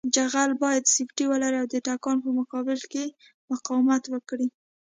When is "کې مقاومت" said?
2.91-4.03